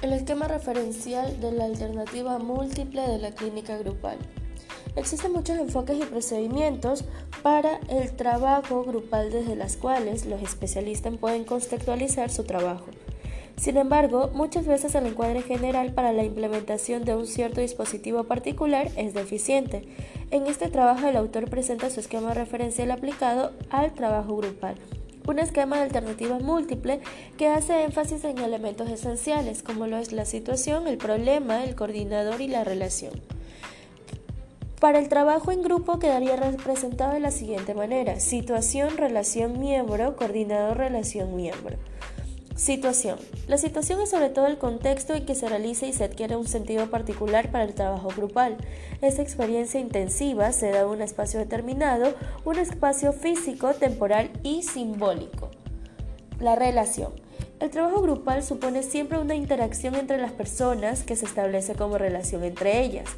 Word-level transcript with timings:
El 0.00 0.12
esquema 0.12 0.46
referencial 0.46 1.40
de 1.40 1.50
la 1.50 1.64
alternativa 1.64 2.38
múltiple 2.38 3.02
de 3.02 3.18
la 3.18 3.32
clínica 3.32 3.76
grupal. 3.78 4.16
Existen 4.94 5.32
muchos 5.32 5.58
enfoques 5.58 5.98
y 5.98 6.04
procedimientos 6.04 7.04
para 7.42 7.80
el 7.88 8.12
trabajo 8.14 8.84
grupal 8.84 9.32
desde 9.32 9.56
las 9.56 9.76
cuales 9.76 10.24
los 10.24 10.40
especialistas 10.40 11.16
pueden 11.16 11.42
contextualizar 11.42 12.30
su 12.30 12.44
trabajo. 12.44 12.86
Sin 13.56 13.76
embargo, 13.76 14.30
muchas 14.32 14.68
veces 14.68 14.94
el 14.94 15.04
encuadre 15.04 15.42
general 15.42 15.92
para 15.92 16.12
la 16.12 16.22
implementación 16.22 17.04
de 17.04 17.16
un 17.16 17.26
cierto 17.26 17.60
dispositivo 17.60 18.22
particular 18.22 18.92
es 18.96 19.14
deficiente. 19.14 19.82
En 20.30 20.46
este 20.46 20.68
trabajo 20.68 21.08
el 21.08 21.16
autor 21.16 21.50
presenta 21.50 21.90
su 21.90 21.98
esquema 21.98 22.34
referencial 22.34 22.92
aplicado 22.92 23.50
al 23.70 23.94
trabajo 23.94 24.36
grupal 24.36 24.76
un 25.28 25.38
esquema 25.38 25.76
de 25.76 25.82
alternativa 25.82 26.38
múltiple 26.38 27.00
que 27.36 27.48
hace 27.48 27.84
énfasis 27.84 28.24
en 28.24 28.38
elementos 28.38 28.88
esenciales 28.88 29.62
como 29.62 29.86
lo 29.86 29.98
es 29.98 30.12
la 30.12 30.24
situación, 30.24 30.86
el 30.86 30.96
problema, 30.96 31.64
el 31.64 31.74
coordinador 31.74 32.40
y 32.40 32.48
la 32.48 32.64
relación. 32.64 33.12
Para 34.80 35.00
el 35.00 35.08
trabajo 35.08 35.52
en 35.52 35.62
grupo 35.62 35.98
quedaría 35.98 36.36
representado 36.36 37.12
de 37.12 37.20
la 37.20 37.30
siguiente 37.30 37.74
manera, 37.74 38.20
situación, 38.20 38.96
relación, 38.96 39.60
miembro, 39.60 40.16
coordinador, 40.16 40.78
relación, 40.78 41.36
miembro. 41.36 41.76
Situación. 42.58 43.20
La 43.46 43.56
situación 43.56 44.00
es 44.00 44.10
sobre 44.10 44.30
todo 44.30 44.48
el 44.48 44.58
contexto 44.58 45.14
en 45.14 45.24
que 45.24 45.36
se 45.36 45.48
realiza 45.48 45.86
y 45.86 45.92
se 45.92 46.02
adquiere 46.02 46.34
un 46.34 46.48
sentido 46.48 46.90
particular 46.90 47.52
para 47.52 47.62
el 47.62 47.72
trabajo 47.72 48.08
grupal. 48.08 48.56
Esta 49.00 49.22
experiencia 49.22 49.78
intensiva 49.78 50.50
se 50.50 50.72
da 50.72 50.80
en 50.80 50.88
un 50.88 51.00
espacio 51.00 51.38
determinado, 51.38 52.14
un 52.44 52.58
espacio 52.58 53.12
físico, 53.12 53.74
temporal 53.74 54.32
y 54.42 54.64
simbólico. 54.64 55.50
La 56.40 56.56
relación. 56.56 57.12
El 57.60 57.70
trabajo 57.70 58.02
grupal 58.02 58.42
supone 58.42 58.82
siempre 58.82 59.18
una 59.18 59.36
interacción 59.36 59.94
entre 59.94 60.18
las 60.18 60.32
personas 60.32 61.04
que 61.04 61.14
se 61.14 61.26
establece 61.26 61.76
como 61.76 61.96
relación 61.96 62.42
entre 62.42 62.80
ellas. 62.82 63.08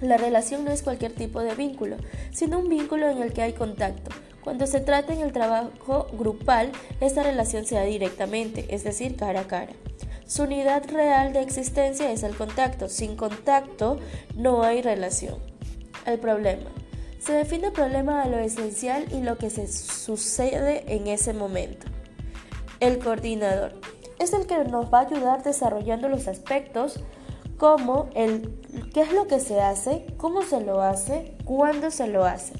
La 0.00 0.16
relación 0.16 0.64
no 0.64 0.70
es 0.70 0.82
cualquier 0.82 1.12
tipo 1.12 1.40
de 1.40 1.54
vínculo, 1.54 1.96
sino 2.30 2.58
un 2.58 2.70
vínculo 2.70 3.10
en 3.10 3.20
el 3.20 3.34
que 3.34 3.42
hay 3.42 3.52
contacto 3.52 4.10
cuando 4.42 4.66
se 4.66 4.80
trata 4.80 5.12
en 5.12 5.20
el 5.20 5.32
trabajo 5.32 6.06
grupal, 6.12 6.72
esta 7.00 7.22
relación 7.22 7.64
se 7.64 7.74
da 7.74 7.82
directamente, 7.82 8.66
es 8.70 8.84
decir, 8.84 9.16
cara 9.16 9.40
a 9.40 9.46
cara. 9.46 9.72
Su 10.26 10.42
unidad 10.42 10.84
real 10.90 11.32
de 11.32 11.40
existencia 11.40 12.12
es 12.12 12.22
el 12.22 12.36
contacto. 12.36 12.90
Sin 12.90 13.16
contacto 13.16 13.98
no 14.36 14.62
hay 14.62 14.82
relación. 14.82 15.36
El 16.04 16.18
problema. 16.18 16.70
Se 17.18 17.32
define 17.32 17.68
el 17.68 17.72
problema 17.72 18.22
a 18.22 18.28
lo 18.28 18.38
esencial 18.38 19.06
y 19.10 19.22
lo 19.22 19.38
que 19.38 19.48
se 19.48 19.66
sucede 19.66 20.84
en 20.94 21.06
ese 21.06 21.32
momento. 21.32 21.86
El 22.80 22.98
coordinador 22.98 23.72
es 24.18 24.34
el 24.34 24.46
que 24.46 24.58
nos 24.64 24.92
va 24.92 25.00
a 25.00 25.06
ayudar 25.06 25.42
desarrollando 25.42 26.08
los 26.08 26.28
aspectos 26.28 27.00
como 27.56 28.08
el 28.14 28.54
qué 28.92 29.00
es 29.00 29.12
lo 29.12 29.26
que 29.26 29.40
se 29.40 29.60
hace, 29.60 30.06
cómo 30.16 30.42
se 30.42 30.60
lo 30.60 30.82
hace, 30.82 31.36
cuándo 31.44 31.90
se 31.90 32.06
lo 32.06 32.24
hace. 32.24 32.52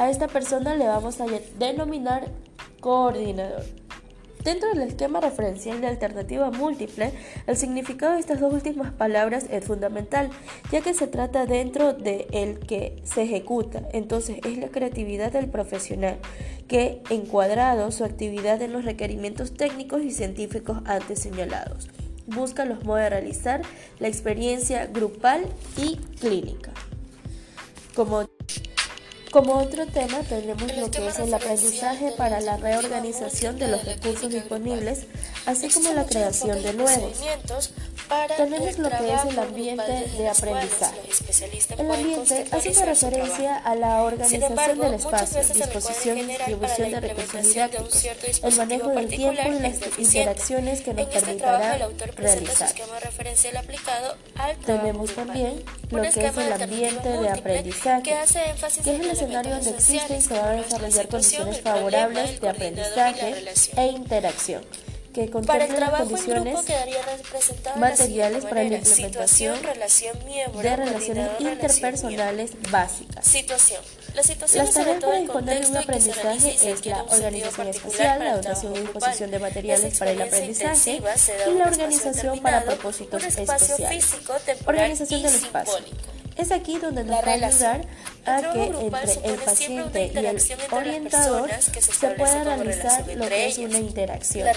A 0.00 0.08
esta 0.08 0.28
persona 0.28 0.76
le 0.76 0.86
vamos 0.86 1.20
a 1.20 1.26
denominar 1.58 2.24
coordinador. 2.80 3.64
Dentro 4.42 4.70
del 4.70 4.80
esquema 4.80 5.20
referencial 5.20 5.82
de 5.82 5.88
alternativa 5.88 6.50
múltiple, 6.50 7.12
el 7.46 7.54
significado 7.58 8.14
de 8.14 8.20
estas 8.20 8.40
dos 8.40 8.50
últimas 8.50 8.92
palabras 8.92 9.44
es 9.50 9.62
fundamental, 9.62 10.30
ya 10.72 10.80
que 10.80 10.94
se 10.94 11.06
trata 11.06 11.44
dentro 11.44 11.92
de 11.92 12.28
el 12.32 12.60
que 12.60 13.02
se 13.04 13.24
ejecuta. 13.24 13.82
Entonces 13.92 14.38
es 14.42 14.56
la 14.56 14.68
creatividad 14.68 15.32
del 15.32 15.50
profesional, 15.50 16.16
que 16.66 17.02
encuadrado 17.10 17.92
su 17.92 18.02
actividad 18.02 18.62
en 18.62 18.72
los 18.72 18.86
requerimientos 18.86 19.52
técnicos 19.52 20.02
y 20.02 20.12
científicos 20.12 20.78
antes 20.86 21.20
señalados. 21.20 21.90
Busca 22.26 22.64
los 22.64 22.84
modos 22.84 23.02
de 23.02 23.10
realizar 23.10 23.60
la 23.98 24.08
experiencia 24.08 24.86
grupal 24.86 25.44
y 25.76 25.96
clínica. 26.18 26.72
Como 27.94 28.24
como 29.30 29.58
otro 29.58 29.86
tema 29.86 30.20
tenemos 30.28 30.76
lo 30.76 30.90
que 30.90 31.06
es 31.06 31.18
el 31.18 31.32
aprendizaje 31.32 32.12
para 32.16 32.40
la 32.40 32.56
reorganización 32.56 33.58
de 33.58 33.68
los 33.68 33.84
recursos 33.84 34.30
disponibles, 34.30 35.06
así 35.46 35.68
como 35.68 35.92
la 35.92 36.04
creación 36.04 36.62
de 36.62 36.72
nuevos. 36.74 37.20
Tenemos 38.36 38.78
lo 38.78 38.90
que 38.90 39.14
es 39.14 39.24
el 39.24 39.38
ambiente 39.38 40.08
de 40.18 40.28
aprendizaje. 40.28 41.00
El 41.78 41.90
ambiente 41.90 42.46
hace 42.50 42.70
una 42.70 42.84
referencia 42.86 43.56
a 43.58 43.74
la 43.76 44.02
organización 44.02 44.78
del 44.80 44.94
espacio, 44.94 45.42
disposición 45.54 46.18
y 46.18 46.22
distribución 46.24 46.90
de 46.90 47.00
recursos 47.00 47.42
didácticos, 47.42 48.04
el 48.42 48.56
manejo 48.56 48.88
del 48.88 49.08
tiempo 49.08 49.42
y 49.46 49.60
las 49.60 49.98
interacciones 49.98 50.80
que 50.80 50.94
nos 50.94 51.06
permitirá 51.06 51.88
realizar. 52.16 52.72
Tenemos 54.66 55.14
también 55.14 55.62
lo 55.90 56.02
que 56.02 56.08
es 56.08 56.36
el 56.36 56.52
ambiente 56.52 57.08
de 57.08 57.28
aprendizaje, 57.28 58.02
que 58.02 58.22
es 58.22 58.86
el 58.86 59.10
escenario 59.10 59.54
donde 59.54 59.70
existen 59.70 60.16
y 60.16 60.20
se 60.20 60.34
van 60.34 60.48
a 60.48 60.62
desarrollar 60.62 61.08
condiciones 61.08 61.60
favorables 61.60 62.40
de 62.40 62.48
aprendizaje 62.48 63.44
e 63.76 63.86
interacción 63.86 64.64
que 65.12 65.28
contempla 65.28 65.66
las 65.78 65.90
condiciones 66.00 66.56
materiales 67.76 68.44
para 68.44 68.62
la 68.64 68.76
implementación 68.76 69.58
de 70.62 70.76
relaciones 70.76 71.30
interpersonales 71.40 72.52
básicas. 72.70 73.26
Situación. 73.26 73.82
La 74.14 74.22
situación 74.22 74.64
Las 74.64 74.74
tareas 74.74 75.04
para 75.04 75.60
de 75.60 75.66
un 75.66 75.76
aprendizaje 75.76 76.70
es 76.70 76.86
la 76.86 77.02
organización 77.04 77.68
espacial, 77.68 78.18
la 78.18 78.36
dotación 78.36 78.76
y 78.76 78.80
disposición 78.80 79.30
de 79.30 79.38
materiales 79.38 79.98
para 79.98 80.10
el 80.10 80.22
aprendizaje 80.22 81.00
y 81.46 81.58
la 81.58 81.64
organización 81.64 82.40
para 82.40 82.64
propósitos 82.64 83.24
especiales. 83.24 84.06
Organización 84.66 85.22
del 85.22 85.34
espacio. 85.34 85.78
Es 86.36 86.52
aquí 86.52 86.78
donde 86.78 87.04
nos 87.04 87.22
va 87.22 87.32
a 87.32 87.34
ayudar 87.34 87.86
a 88.26 88.52
que 88.52 88.64
entre 88.64 89.12
el 89.24 89.36
paciente 89.36 90.10
y 90.14 90.18
el 90.18 90.42
orientador 90.70 91.50
se 91.60 92.08
pueda 92.08 92.44
realizar 92.44 93.06
lo 93.16 93.28
que 93.28 93.46
es 93.46 93.58
una 93.58 93.78
interacción, 93.78 94.48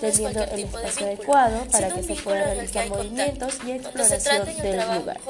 teniendo 0.00 0.42
el 0.44 0.60
espacio 0.60 1.06
adecuado 1.06 1.64
para 1.70 1.90
que 1.90 2.02
se 2.02 2.14
puedan 2.14 2.44
realizar 2.44 2.88
movimientos 2.88 3.58
y 3.66 3.72
exploración 3.72 4.46
del 4.62 4.76
lugar. 4.98 5.20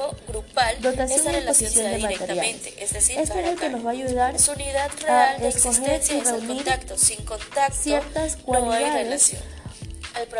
Dotación 0.79 1.33
y 1.33 1.37
disposición 1.37 1.91
de 1.91 1.97
materiales. 1.99 2.67
Este 2.77 2.97
es 2.97 3.29
el 3.29 3.59
que 3.59 3.69
nos 3.69 3.85
va 3.85 3.89
a 3.89 3.93
ayudar 3.93 4.35
a 5.07 5.35
escoger 5.37 6.01
y 6.09 6.21
reunir 6.21 6.65
ciertas 7.73 8.37
cualidades 8.37 9.35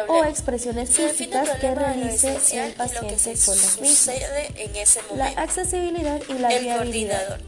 o 0.08 0.24
expresiones 0.26 0.90
físicas 0.90 1.50
que 1.60 1.76
realice 1.76 2.38
el 2.54 2.74
paciente 2.74 3.16
con 3.46 3.58
los 3.58 3.82
mismos. 3.82 4.20
La 5.16 5.28
accesibilidad 5.28 6.22
y 6.28 6.34
la 6.34 6.50
viabilidad. 6.50 7.40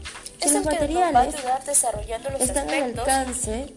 Si 0.42 0.50
los 0.50 0.64
materiales 0.64 1.34
están 2.40 2.68
al 2.68 2.82
alcance 2.82 3.72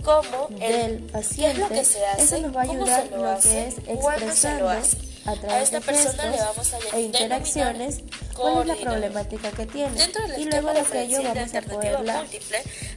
del 0.59 0.99
paciente, 1.11 1.81
eso 2.17 2.39
nos 2.39 2.55
va 2.55 2.61
a 2.61 2.63
ayudar 2.63 3.07
lo 3.11 3.39
que 3.39 3.67
es 3.67 3.77
expresando 3.87 4.71
a 5.29 5.35
través 5.35 5.71
de 5.71 5.81
gestos 5.81 6.73
e 6.93 7.01
interacciones 7.01 8.01
cuál 8.35 8.61
es 8.61 8.67
la 8.67 8.75
problemática 8.75 9.51
que 9.51 9.65
tiene. 9.65 9.95
Y 10.37 10.45
luego 10.45 10.73
de 10.73 10.79
aquello 10.79 11.23
vamos 11.23 11.53
a 11.53 11.61
poderla 11.61 12.25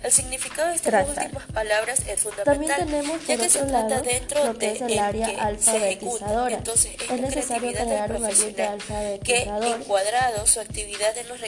el 0.03 0.13
significado 0.13 0.69
de 0.69 0.77
estas 0.77 1.09
últimas 1.09 1.47
palabras 1.53 2.03
es 2.09 2.21
fundamental 2.21 2.53
también 2.53 2.75
tenemos 2.77 3.19
por 3.23 3.41
otro 3.41 3.67
lado 3.67 4.03
lo 4.47 4.59
que 4.59 4.73
es 4.73 4.81
el 4.81 4.99
área 4.99 5.29
alfabetizadora. 5.45 6.57
Entonces, 6.57 6.93
es 7.11 7.21
necesario 7.21 7.73
crear 7.73 8.13
un 8.13 8.25
ambiente 8.25 8.63
alfabetizador 8.63 9.71
que 9.71 9.75
encuadrado 9.75 10.47
su 10.47 10.61
actividad 10.61 11.17
en 11.17 11.29
los 11.29 11.41